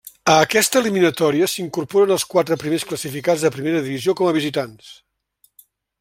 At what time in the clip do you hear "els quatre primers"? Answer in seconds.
2.15-2.85